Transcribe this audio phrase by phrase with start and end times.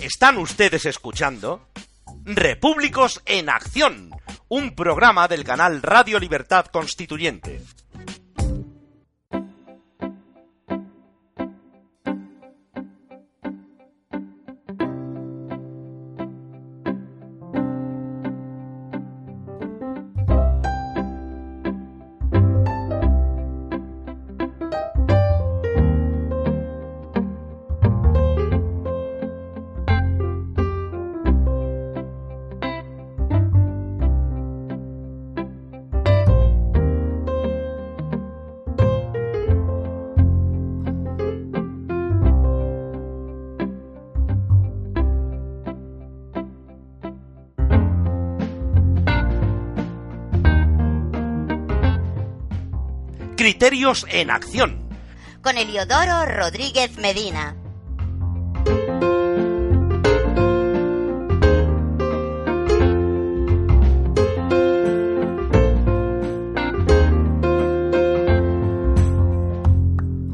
[0.00, 1.68] Están ustedes escuchando
[2.24, 4.10] Repúblicos en Acción,
[4.48, 7.60] un programa del canal Radio Libertad Constituyente.
[53.40, 54.86] Criterios en Acción.
[55.40, 57.56] Con Eliodoro Rodríguez Medina.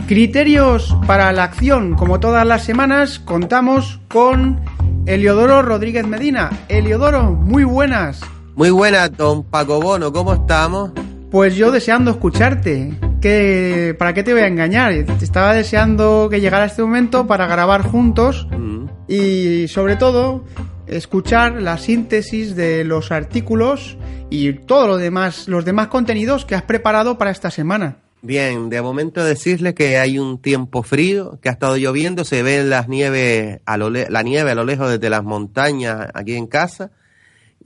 [0.09, 1.95] Criterios para la acción.
[1.95, 4.61] Como todas las semanas, contamos con
[5.07, 6.51] Eliodoro Rodríguez Medina.
[6.69, 8.21] Eliodoro, muy buenas.
[8.57, 10.91] Muy buenas, don Paco Bono, ¿cómo estamos?
[11.37, 12.95] Pues yo deseando escucharte.
[13.21, 14.93] ¿Qué, ¿Para qué te voy a engañar?
[14.93, 18.87] Estaba deseando que llegara este momento para grabar juntos Mm.
[19.07, 20.47] y sobre todo
[20.87, 23.99] escuchar la síntesis de los artículos
[24.31, 27.99] y todos los demás, los demás contenidos que has preparado para esta semana.
[28.23, 32.71] Bien, de momento decirles que hay un tiempo frío, que ha estado lloviendo, se ven
[32.71, 36.47] las nieves a lo le- la nieve a lo lejos desde las montañas aquí en
[36.47, 36.93] casa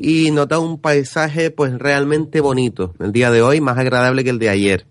[0.02, 4.38] y nota un paisaje pues realmente bonito el día de hoy, más agradable que el
[4.38, 4.86] de ayer.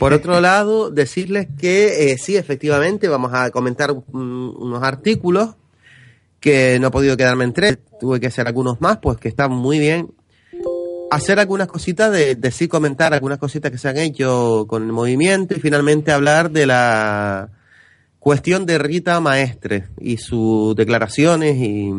[0.00, 5.54] Por otro lado, decirles que eh, sí, efectivamente, vamos a comentar unos artículos
[6.40, 9.52] que no he podido quedarme en tres, tuve que hacer algunos más, pues que están
[9.52, 10.12] muy bien.
[11.12, 14.92] Hacer algunas cositas, de, de sí comentar algunas cositas que se han hecho con el
[14.92, 17.50] movimiento y finalmente hablar de la
[18.18, 21.92] cuestión de Rita Maestre y sus declaraciones y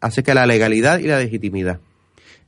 [0.00, 1.78] acerca de la legalidad y la legitimidad.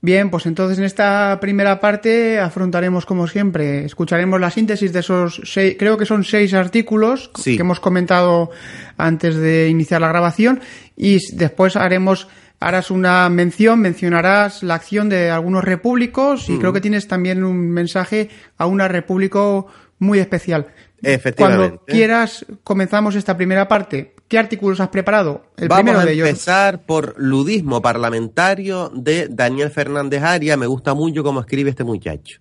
[0.05, 5.41] Bien, pues entonces en esta primera parte afrontaremos como siempre, escucharemos la síntesis de esos
[5.45, 7.55] seis, creo que son seis artículos Sí.
[7.55, 8.51] que hemos comentado
[8.97, 10.61] antes de iniciar la grabación
[10.97, 12.27] y después haremos,
[12.59, 17.71] harás una mención, mencionarás la acción de algunos repúblicos y creo que tienes también un
[17.71, 19.69] mensaje a una repúblico
[20.01, 20.67] muy especial.
[21.01, 21.69] Efectivamente.
[21.69, 24.15] Cuando quieras comenzamos esta primera parte.
[24.33, 25.45] ¿Qué artículos has preparado?
[25.59, 26.27] El Vamos primero a de ellos.
[26.27, 30.57] empezar por ludismo parlamentario de Daniel Fernández Aria.
[30.57, 32.41] Me gusta mucho cómo escribe este muchacho.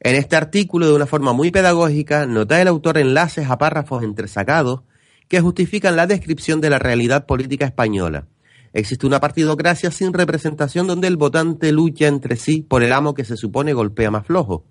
[0.00, 4.82] En este artículo, de una forma muy pedagógica, nota el autor enlaces a párrafos entresacados
[5.26, 8.26] que justifican la descripción de la realidad política española.
[8.74, 13.24] Existe una partidocracia sin representación donde el votante lucha entre sí por el amo que
[13.24, 14.66] se supone golpea más flojo.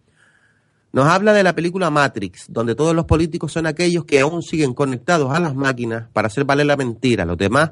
[0.94, 4.74] Nos habla de la película Matrix, donde todos los políticos son aquellos que aún siguen
[4.74, 7.24] conectados a las máquinas para hacer valer la mentira.
[7.24, 7.72] Los demás,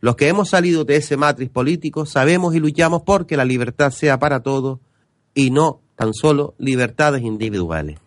[0.00, 4.18] los que hemos salido de ese Matrix político, sabemos y luchamos porque la libertad sea
[4.18, 4.80] para todos
[5.34, 7.98] y no tan solo libertades individuales.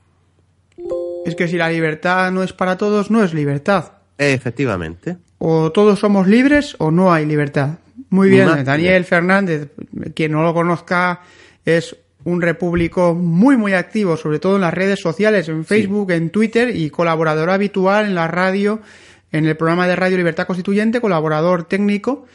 [1.26, 3.94] Es que si la libertad no es para todos, no es libertad.
[4.18, 5.18] Efectivamente.
[5.38, 7.80] O todos somos libres o no hay libertad.
[8.10, 9.70] Muy bien, Daniel Fernández,
[10.14, 11.22] quien no lo conozca,
[11.64, 16.30] es un repúblico muy, muy activo, sobre todo en las redes sociales, en Facebook, en
[16.30, 18.82] Twitter y colaborador habitual en la radio,
[19.32, 22.26] en el programa de Radio Libertad Constituyente, colaborador técnico.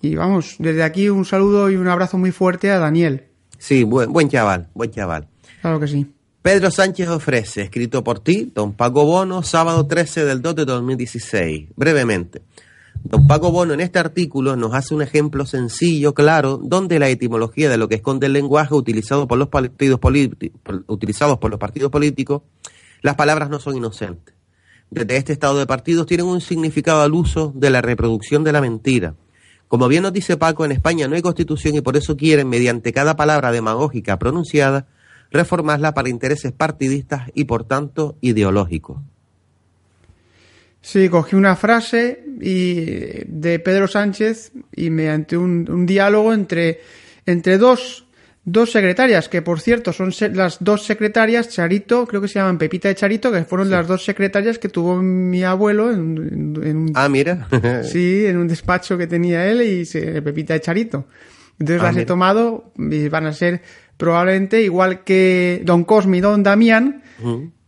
[0.00, 3.24] Y vamos, desde aquí un saludo y un abrazo muy fuerte a Daniel.
[3.58, 5.28] Sí, buen, buen chaval, buen chaval.
[5.60, 6.06] Claro que sí.
[6.42, 11.68] Pedro Sánchez ofrece, escrito por ti, don Paco Bono, sábado 13 del 2 de 2016.
[11.76, 12.42] Brevemente.
[13.04, 17.68] Don Paco Bono en este artículo nos hace un ejemplo sencillo, claro, donde la etimología
[17.68, 21.90] de lo que esconde el lenguaje utilizado por los partidos políticos, utilizados por los partidos
[21.90, 22.42] políticos,
[23.02, 24.34] las palabras no son inocentes.
[24.90, 28.60] Desde este estado de partidos tienen un significado al uso de la reproducción de la
[28.60, 29.14] mentira.
[29.66, 32.92] Como bien nos dice Paco, en España no hay constitución y por eso quieren, mediante
[32.92, 34.86] cada palabra demagógica pronunciada,
[35.30, 38.98] reformarla para intereses partidistas y por tanto ideológicos.
[40.82, 42.74] Sí, cogí una frase y
[43.26, 46.80] de Pedro Sánchez y mediante un, un diálogo entre,
[47.24, 48.04] entre dos,
[48.44, 52.58] dos secretarias, que por cierto son se- las dos secretarias, Charito, creo que se llaman
[52.58, 56.76] Pepita y Charito, que fueron las dos secretarias que tuvo mi abuelo en, en- en
[56.76, 57.46] un Ah, mira.
[57.84, 61.06] Sí, en un despacho que tenía él y se, Pepita de Charito.
[61.60, 63.62] Entonces Ah, las he tomado y van a ser
[63.96, 67.04] probablemente igual que Don Cosme y Don Damián,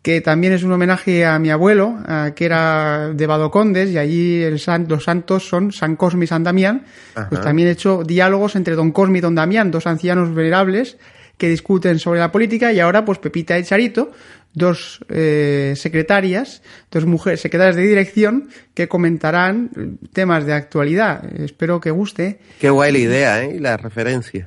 [0.05, 1.97] que también es un homenaje a mi abuelo,
[2.37, 6.45] que era de Badocondes, y allí el san- los santos son San Cosme y San
[6.45, 6.85] Damián.
[7.15, 7.31] Ajá.
[7.31, 10.99] Pues también he hecho diálogos entre Don Cosme y Don Damián, dos ancianos venerables
[11.39, 14.13] que discuten sobre la política, y ahora pues Pepita y Charito,
[14.53, 16.61] dos eh, secretarias,
[16.91, 21.25] dos mujeres secretarias de dirección que comentarán eh, temas de actualidad.
[21.41, 22.41] Espero que guste.
[22.61, 23.55] Qué guay la idea, ¿eh?
[23.57, 24.47] Y la referencia.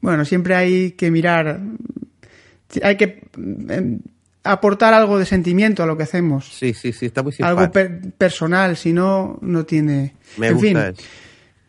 [0.00, 1.60] Bueno, siempre hay que mirar,
[2.82, 3.22] hay que
[3.70, 3.98] eh,
[4.44, 6.48] aportar algo de sentimiento a lo que hacemos.
[6.52, 7.72] Sí, sí, sí, está muy Algo simpático.
[7.72, 10.14] per- personal, si no, no tiene.
[10.36, 11.02] Me en gusta fin, eso.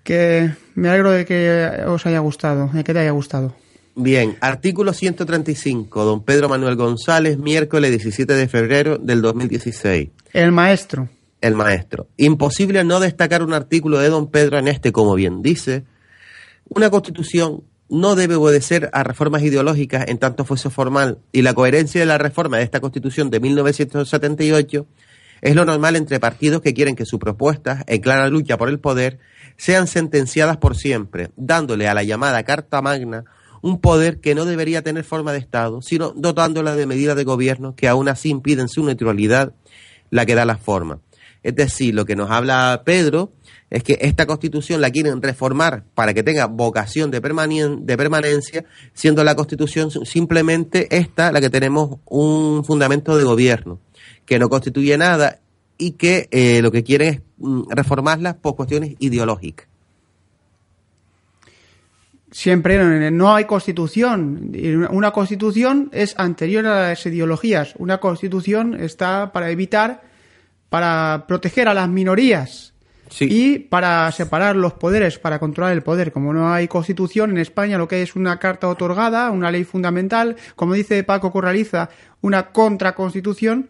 [0.03, 3.55] que me alegro de que os haya gustado, de que te haya gustado.
[3.95, 10.09] Bien, artículo 135, don Pedro Manuel González, miércoles 17 de febrero del 2016.
[10.33, 11.09] El maestro.
[11.41, 12.07] El maestro.
[12.17, 15.83] Imposible no destacar un artículo de don Pedro en este, como bien dice.
[16.69, 17.61] Una constitución
[17.93, 22.17] no debe obedecer a reformas ideológicas en tanto fuese formal y la coherencia de la
[22.17, 24.87] reforma de esta constitución de 1978
[25.41, 28.79] es lo normal entre partidos que quieren que sus propuestas, en clara lucha por el
[28.79, 29.19] poder,
[29.57, 33.25] sean sentenciadas por siempre, dándole a la llamada Carta Magna
[33.61, 37.75] un poder que no debería tener forma de Estado, sino dotándola de medidas de gobierno
[37.75, 39.53] que aún así impiden su neutralidad,
[40.09, 40.99] la que da la forma.
[41.43, 43.31] Es decir, lo que nos habla Pedro
[43.69, 48.65] es que esta constitución la quieren reformar para que tenga vocación de, permanien- de permanencia,
[48.93, 53.79] siendo la constitución simplemente esta la que tenemos un fundamento de gobierno,
[54.25, 55.39] que no constituye nada
[55.77, 59.67] y que eh, lo que quieren es mm, reformarla por cuestiones ideológicas.
[62.31, 64.51] Siempre no, hay constitución.
[64.89, 67.75] Una constitución es anterior a las ideologías.
[67.77, 70.01] Una constitución está para evitar,
[70.73, 72.73] para proteger a las minorías
[73.07, 73.27] Sí.
[73.29, 76.11] y para separar los poderes, para controlar el poder.
[76.11, 80.35] Como no hay constitución en España, lo que es una carta otorgada, una ley fundamental,
[80.55, 81.89] como dice Paco Corraliza,
[82.21, 83.69] una contraconstitución.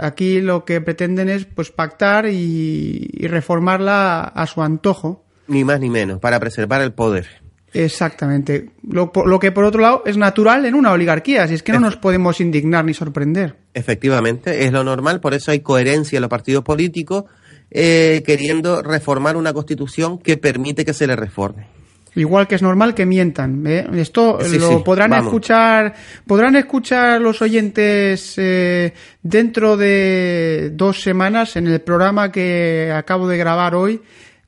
[0.00, 5.24] Aquí lo que pretenden es pues pactar y, y reformarla a su antojo.
[5.46, 7.41] Ni más ni menos, para preservar el poder.
[7.74, 8.70] Exactamente.
[8.88, 11.96] Lo, que por otro lado es natural en una oligarquía, si es que no nos
[11.96, 13.56] podemos indignar ni sorprender.
[13.74, 17.24] Efectivamente, es lo normal, por eso hay coherencia en los partidos políticos
[17.70, 21.66] eh, queriendo reformar una constitución que permite que se le reforme.
[22.14, 23.66] Igual que es normal que mientan.
[23.66, 23.86] ¿eh?
[23.94, 25.26] Esto Sí, lo sí, podrán vamos.
[25.28, 25.94] escuchar,
[26.26, 28.92] podrán escuchar los oyentes eh,
[29.22, 34.02] dentro de dos semanas en el programa que acabo de grabar hoy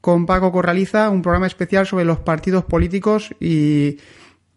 [0.05, 3.97] con Paco Corraliza, un programa especial sobre los partidos políticos y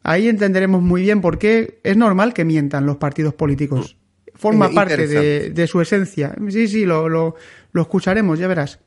[0.03, 3.95] ahí entenderemos muy bien por qué es normal que mientan los partidos políticos.
[4.35, 6.35] Forma Eh, parte de, su esencia.
[6.49, 7.35] Sí, sí, lo, lo,
[7.71, 8.79] lo escucharemos, ya verás.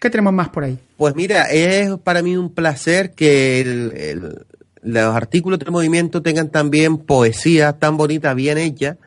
[0.00, 0.78] ¿Qué tenemos más por ahí?
[0.96, 4.46] Pues mira, es para mí un placer que el- el-
[4.82, 8.98] los artículos del movimiento tengan también poesía tan bonita, bien hecha,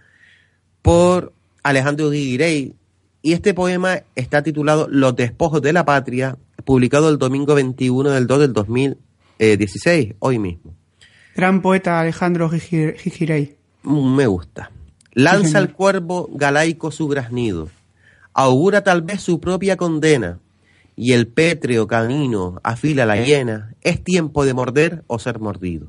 [0.82, 1.32] por
[1.64, 2.74] Alejandro Guirey.
[3.22, 6.36] Y este poema está titulado Los despojos de la patria,
[6.68, 10.76] publicado el domingo 21 del 2 del 2016, hoy mismo.
[11.34, 13.56] Gran poeta Alejandro Gigi- Gigirey.
[13.84, 14.70] Mm, Me gusta.
[15.14, 17.70] Lanza el cuervo galaico su graznido,
[18.34, 20.40] augura tal vez su propia condena,
[20.98, 25.88] y el pétreo camino afila la hiena, es tiempo de morder o ser mordido.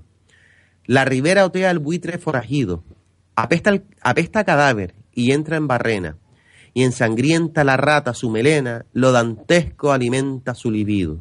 [0.86, 2.84] La ribera otea el buitre forajido,
[3.34, 6.16] apesta, el- apesta cadáver y entra en barrena,
[6.78, 11.18] y ensangrienta la rata su melena, lo dantesco alimenta su libido.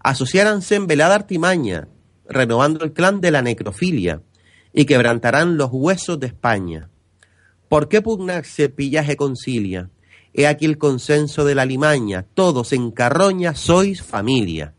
[0.00, 1.86] Asociáranse en velada artimaña,
[2.28, 4.22] renovando el clan de la necrofilia,
[4.72, 6.88] y quebrantarán los huesos de España.
[7.68, 9.90] ¿Por qué pugnarse pillaje concilia?
[10.32, 14.74] He aquí el consenso de la limaña, todos en carroña sois familia.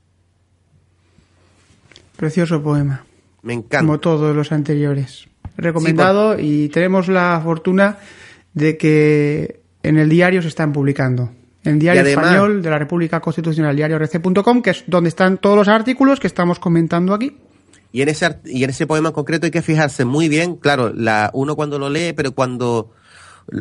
[2.18, 3.06] Precioso poema.
[3.44, 3.80] Me encanta.
[3.80, 5.30] Como todos los anteriores.
[5.56, 7.98] Recomendado y tenemos la fortuna
[8.54, 11.32] de que en el diario se están publicando.
[11.64, 15.38] En el diario además- español de la República Constitucional, diario rc.com, que es donde están
[15.38, 17.38] todos los artículos que estamos comentando aquí.
[17.92, 20.92] Y en ese y en ese poema en concreto hay que fijarse muy bien, claro,
[20.94, 22.92] la uno cuando lo lee, pero cuando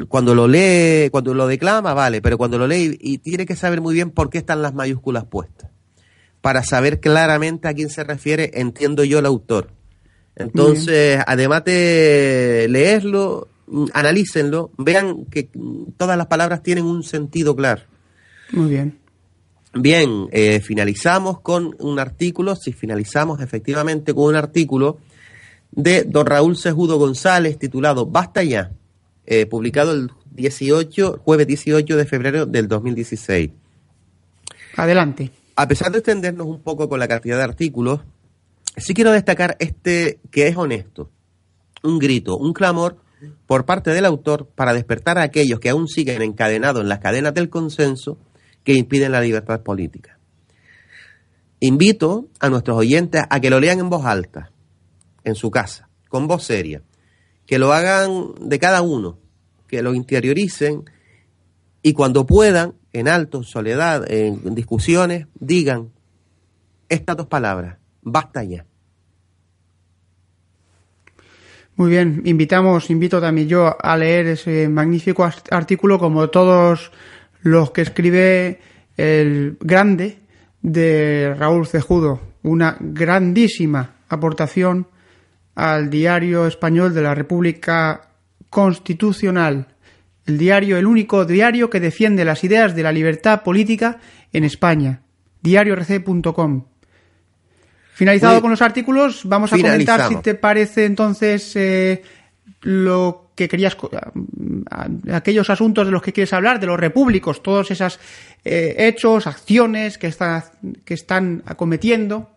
[0.09, 3.55] cuando lo lee, cuando lo declama, vale, pero cuando lo lee y, y tiene que
[3.55, 5.71] saber muy bien por qué están las mayúsculas puestas.
[6.41, 9.71] Para saber claramente a quién se refiere, entiendo yo el autor.
[10.37, 13.49] Entonces, además de leerlo,
[13.93, 17.83] analícenlo, vean que mm, todas las palabras tienen un sentido claro.
[18.53, 18.99] Muy bien.
[19.75, 24.99] Bien, eh, finalizamos con un artículo, si finalizamos efectivamente con un artículo
[25.73, 28.71] de don Raúl Sejudo González titulado Basta ya,
[29.27, 33.51] eh, publicado el 18, jueves 18 de febrero del 2016.
[34.77, 35.31] Adelante.
[35.57, 38.01] A pesar de extendernos un poco con la cantidad de artículos,
[38.77, 41.11] sí quiero destacar este que es honesto,
[41.83, 42.97] un grito, un clamor
[43.47, 47.35] por parte del autor para despertar a aquellos que aún siguen encadenados en las cadenas
[47.35, 48.19] del consenso
[48.63, 50.19] que impiden la libertad política.
[51.61, 54.51] Invito a nuestros oyentes a que lo lean en voz alta,
[55.25, 56.83] en su casa, con voz seria,
[57.47, 59.19] que lo hagan de cada uno,
[59.67, 60.85] que lo interioricen
[61.83, 65.91] y cuando puedan, en alto, en soledad, en discusiones, digan
[66.89, 68.67] estas dos palabras, basta ya.
[71.77, 76.93] Muy bien, invitamos, invito también yo a leer ese magnífico artículo como todos
[77.43, 78.61] los que escribe
[78.97, 80.19] el grande
[80.63, 84.87] de Raúl Cejudo, una grandísima aportación
[85.57, 88.09] al diario español de la República
[88.51, 89.67] Constitucional,
[90.27, 93.99] el diario, el único diario que defiende las ideas de la libertad política
[94.33, 95.03] en España,
[95.43, 96.67] diariorc.com.
[97.95, 102.03] Finalizado con los artículos, vamos a comentar si te parece entonces eh,
[102.63, 103.77] lo que querías,
[105.11, 107.99] aquellos asuntos de los que quieres hablar, de los repúblicos, todos esos
[108.45, 110.53] eh, hechos, acciones que, está,
[110.85, 112.31] que están acometiendo.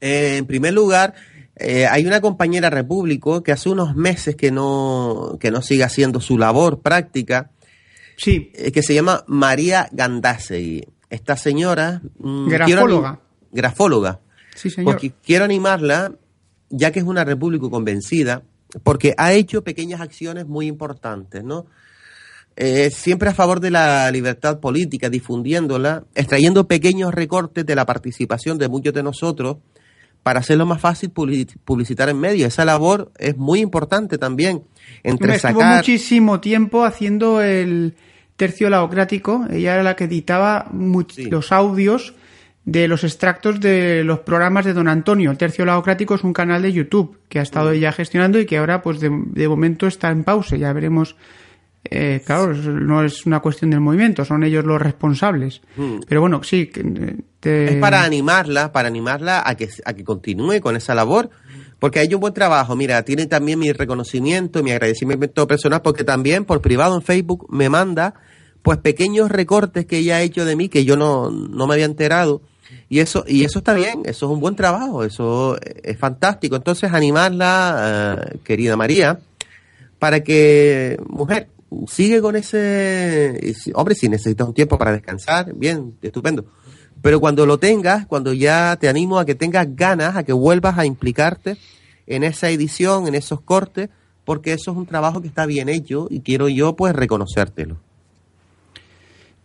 [0.00, 1.14] Eh, en primer lugar,
[1.56, 6.20] eh, hay una compañera repúblico que hace unos meses que no, que no sigue haciendo
[6.20, 7.50] su labor práctica.
[8.16, 8.50] Sí.
[8.74, 10.84] que se llama María Gandasegui.
[11.08, 12.02] Esta señora.
[12.18, 13.20] Mm, grafóloga.
[13.52, 14.20] grafóloga.
[14.58, 14.92] Sí, señor.
[14.92, 16.12] Porque quiero animarla,
[16.68, 18.42] ya que es una república convencida,
[18.82, 21.66] porque ha hecho pequeñas acciones muy importantes, ¿no?
[22.56, 28.58] Eh, siempre a favor de la libertad política, difundiéndola, extrayendo pequeños recortes de la participación
[28.58, 29.58] de muchos de nosotros
[30.24, 32.48] para hacerlo más fácil publicitar en medios.
[32.48, 34.64] Esa labor es muy importante también.
[35.04, 37.94] Entre Estuvo muchísimo tiempo haciendo el
[38.36, 39.46] tercio laocrático.
[39.50, 42.14] Ella era la que editaba los audios
[42.68, 45.30] de los extractos de los programas de Don Antonio.
[45.30, 48.58] El Tercio Laocrático es un canal de YouTube que ha estado ella gestionando y que
[48.58, 50.54] ahora, pues de, momento, está en pausa.
[50.56, 51.16] Ya veremos.
[51.90, 55.62] Eh, claro, no es una cuestión del movimiento, son ellos los responsables.
[55.76, 56.00] Mm.
[56.06, 56.70] Pero bueno, sí.
[57.42, 61.30] Es para animarla, para animarla a que, a que continúe con esa labor,
[61.78, 62.76] porque hay un buen trabajo.
[62.76, 67.70] Mira, tiene también mi reconocimiento, mi agradecimiento personal, porque también por privado en Facebook me
[67.70, 68.12] manda
[68.60, 71.86] pues pequeños recortes que ella ha hecho de mí que yo no, no me había
[71.86, 72.42] enterado
[72.88, 76.56] y eso, y eso está bien, eso es un buen trabajo, eso es fantástico.
[76.56, 79.18] Entonces, animarla, eh, querida María,
[79.98, 81.48] para que, mujer,
[81.86, 86.46] sigue con ese, hombre, si necesitas un tiempo para descansar, bien, estupendo.
[87.02, 90.78] Pero cuando lo tengas, cuando ya te animo a que tengas ganas, a que vuelvas
[90.78, 91.58] a implicarte
[92.06, 93.90] en esa edición, en esos cortes,
[94.24, 97.76] porque eso es un trabajo que está bien hecho y quiero yo pues reconocértelo.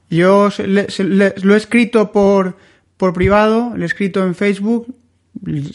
[0.09, 2.55] Yo lo he escrito por
[3.03, 4.95] por privado, le he escrito en Facebook,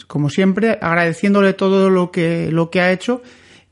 [0.07, 3.21] como siempre, agradeciéndole todo lo que, lo que ha hecho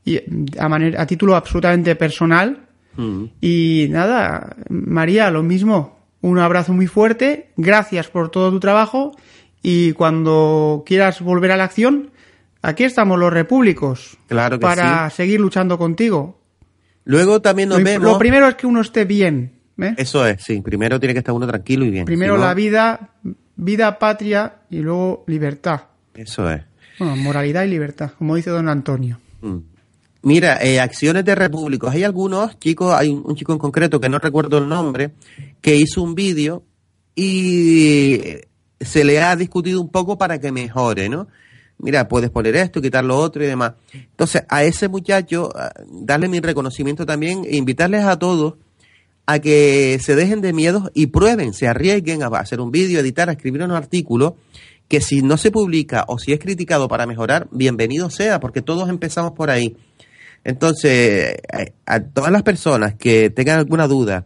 [0.04, 0.20] y
[0.56, 2.68] a, manera, a título absolutamente personal.
[2.96, 3.24] Mm.
[3.40, 9.10] Y nada, María, lo mismo, un abrazo muy fuerte, gracias por todo tu trabajo
[9.60, 12.12] y cuando quieras volver a la acción,
[12.62, 16.40] aquí estamos los repúblicos claro para seguir luchando contigo.
[17.04, 18.12] Luego también nos lo, vemos.
[18.12, 19.50] Lo primero es que uno esté bien.
[19.78, 19.94] ¿eh?
[19.96, 20.60] Eso es, sí.
[20.60, 22.04] Primero tiene que estar uno tranquilo y bien.
[22.04, 23.10] Primero la vida,
[23.58, 25.82] vida, patria y luego libertad.
[26.14, 26.62] Eso es.
[26.98, 29.20] Bueno, moralidad y libertad, como dice don Antonio.
[29.42, 29.58] Mm.
[30.22, 31.92] Mira, eh, acciones de repúblicos.
[31.92, 35.12] Hay algunos chicos, hay un, chico en concreto que no recuerdo el nombre,
[35.60, 36.64] que hizo un vídeo
[37.14, 38.20] y
[38.80, 41.28] se le ha discutido un poco para que mejore, ¿no?
[41.78, 43.74] Mira, puedes poner esto, quitar lo otro y demás.
[43.92, 45.52] Entonces, a ese muchacho,
[45.88, 48.54] darle mi reconocimiento también e invitarles a todos
[49.30, 53.28] a que se dejen de miedos y prueben, se arriesguen a hacer un vídeo, editar,
[53.28, 54.36] a escribir un artículo
[54.88, 58.88] que si no se publica o si es criticado para mejorar, bienvenido sea, porque todos
[58.88, 59.76] empezamos por ahí.
[60.44, 61.36] Entonces,
[61.84, 64.24] a, todas las personas que tengan alguna duda,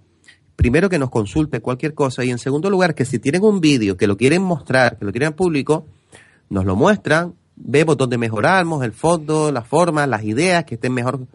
[0.54, 3.96] primero que nos consulte cualquier cosa y en segundo lugar que si tienen un vídeo
[3.96, 5.84] que lo quieren mostrar, que lo quieren público,
[6.48, 11.26] nos lo muestran, vemos dónde mejoramos, el fondo, la forma, las ideas que estén mejor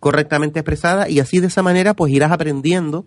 [0.00, 3.06] correctamente expresada y así de esa manera pues irás aprendiendo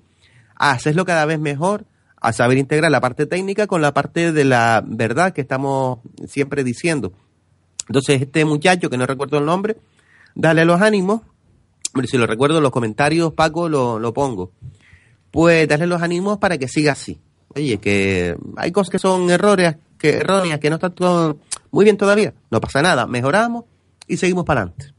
[0.56, 1.86] a hacerlo cada vez mejor,
[2.20, 6.64] a saber integrar la parte técnica con la parte de la verdad que estamos siempre
[6.64, 7.14] diciendo.
[7.88, 9.78] Entonces este muchacho, que no recuerdo el nombre,
[10.36, 11.22] dale los ánimos,
[12.06, 14.52] si lo recuerdo en los comentarios, Paco, lo, lo pongo.
[15.32, 17.20] Pues darle los ánimos para que siga así,
[17.56, 21.38] oye, que hay cosas que son errores, que erróneas, que no están todo
[21.72, 22.34] muy bien todavía.
[22.50, 23.66] No pasa nada, mejoramos
[24.08, 24.94] y seguimos para adelante.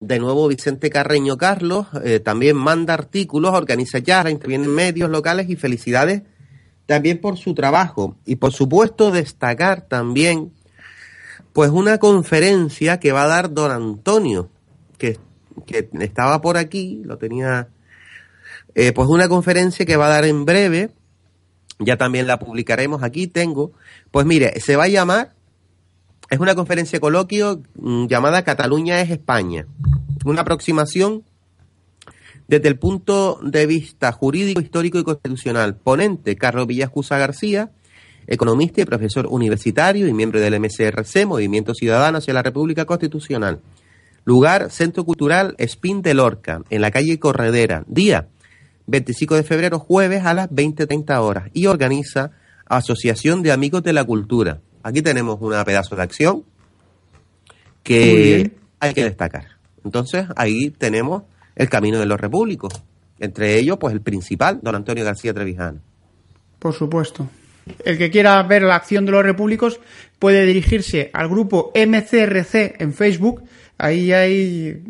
[0.00, 5.48] De nuevo, Vicente Carreño Carlos eh, también manda artículos, organiza charlas, interviene en medios locales
[5.48, 6.22] y felicidades
[6.84, 8.14] también por su trabajo.
[8.26, 10.52] Y por supuesto, destacar también,
[11.54, 14.50] pues, una conferencia que va a dar don Antonio,
[14.98, 15.18] que,
[15.64, 17.68] que estaba por aquí, lo tenía,
[18.74, 20.90] eh, pues, una conferencia que va a dar en breve,
[21.78, 23.72] ya también la publicaremos aquí, tengo,
[24.10, 25.35] pues mire, se va a llamar
[26.28, 29.66] es una conferencia coloquio mm, llamada Cataluña es España.
[30.24, 31.22] Una aproximación
[32.48, 35.76] desde el punto de vista jurídico, histórico y constitucional.
[35.76, 37.70] Ponente, Carlos Villascusa García,
[38.26, 43.60] economista y profesor universitario y miembro del MCRC, Movimiento Ciudadano hacia la República Constitucional.
[44.24, 47.84] Lugar, Centro Cultural Espín de Lorca, en la calle Corredera.
[47.86, 48.28] Día,
[48.86, 51.50] 25 de febrero, jueves a las 20.30 horas.
[51.52, 52.32] Y organiza
[52.66, 54.60] Asociación de Amigos de la Cultura.
[54.86, 56.44] Aquí tenemos una pedazo de acción
[57.82, 59.46] que hay que destacar.
[59.84, 61.24] Entonces, ahí tenemos
[61.56, 62.72] el camino de los repúblicos.
[63.18, 65.80] Entre ellos, pues el principal, don Antonio García Trevijano.
[66.60, 67.28] Por supuesto.
[67.84, 69.80] El que quiera ver la acción de los repúblicos
[70.20, 73.42] puede dirigirse al grupo MCRC en Facebook.
[73.78, 74.84] Ahí hay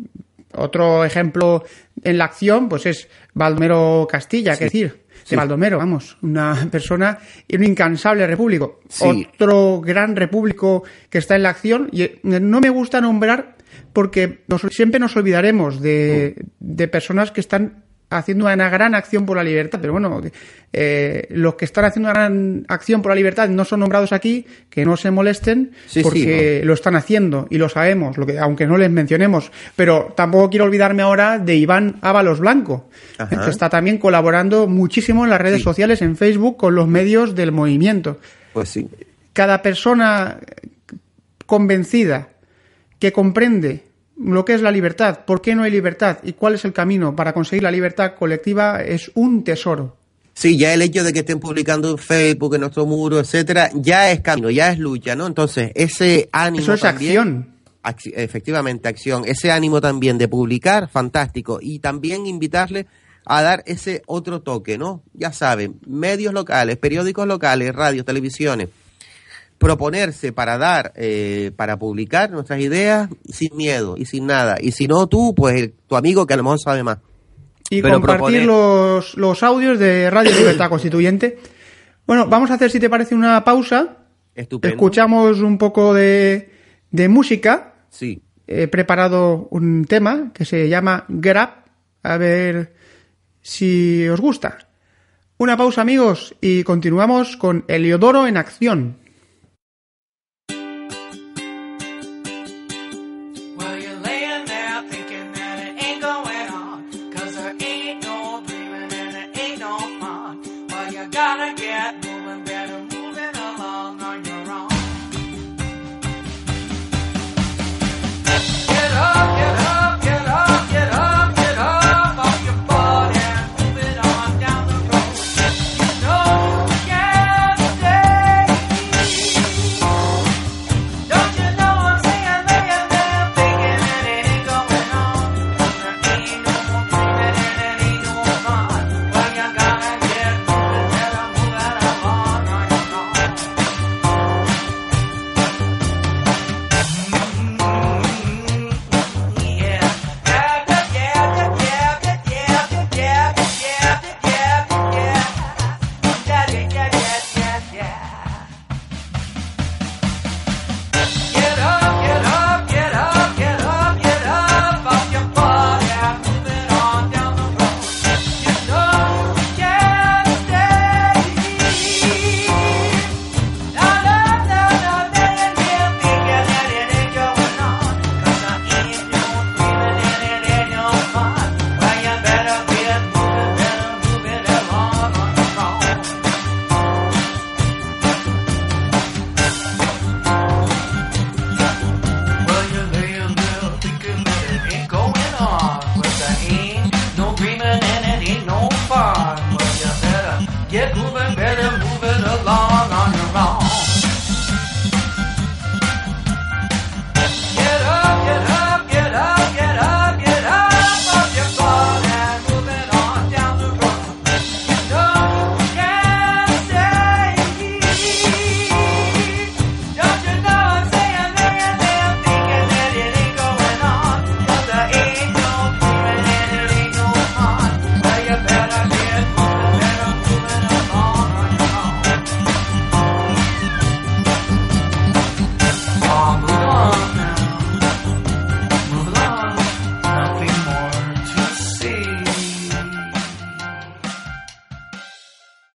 [0.53, 1.63] otro ejemplo
[2.03, 7.17] en la acción, pues es Baldomero Castilla, que decir, de Baldomero, vamos, una persona
[7.47, 8.79] y un incansable repúblico.
[9.01, 11.89] Otro gran repúblico que está en la acción.
[11.91, 13.55] Y eh, no me gusta nombrar
[13.93, 19.43] porque siempre nos olvidaremos de, de personas que están haciendo una gran acción por la
[19.43, 20.21] libertad, pero bueno,
[20.71, 24.45] eh, los que están haciendo una gran acción por la libertad no son nombrados aquí,
[24.69, 25.71] que no se molesten,
[26.03, 29.51] porque lo están haciendo y lo sabemos, lo que, aunque no les mencionemos.
[29.75, 32.89] Pero tampoco quiero olvidarme ahora de Iván Ábalos Blanco,
[33.29, 37.51] que está también colaborando muchísimo en las redes sociales, en Facebook, con los medios del
[37.51, 38.19] movimiento.
[38.53, 38.87] Pues sí.
[39.33, 40.39] Cada persona
[41.45, 42.29] convencida
[42.99, 43.86] que comprende
[44.19, 47.15] lo que es la libertad, por qué no hay libertad y cuál es el camino
[47.15, 49.95] para conseguir la libertad colectiva es un tesoro.
[50.33, 54.11] Sí, ya el hecho de que estén publicando en Facebook, en nuestro muro, etcétera, ya
[54.11, 55.25] es camino, ya es lucha, ¿no?
[55.25, 56.61] Entonces, ese ánimo.
[56.61, 57.55] Eso es acción.
[58.13, 59.23] efectivamente, acción.
[59.25, 61.57] Ese ánimo también de publicar, fantástico.
[61.59, 62.85] Y también invitarle
[63.25, 65.01] a dar ese otro toque, ¿no?
[65.13, 68.69] Ya saben, medios locales, periódicos locales, radios, televisiones
[69.57, 74.57] proponerse para dar, eh, para publicar nuestras ideas sin miedo y sin nada.
[74.59, 76.99] Y si no tú, pues tu amigo que a lo mejor sabe más.
[77.69, 81.39] Y compartir los, los audios de Radio Libertad Constituyente.
[82.05, 83.97] Bueno, vamos a hacer, si te parece, una pausa.
[84.33, 84.73] Estupendo.
[84.73, 86.51] Escuchamos un poco de,
[86.91, 87.73] de música.
[87.89, 88.21] Sí.
[88.45, 91.65] He preparado un tema que se llama Grab.
[92.03, 92.73] A ver
[93.41, 94.59] si os gusta.
[95.39, 98.97] Una pausa, amigos, y continuamos con Eliodoro en acción.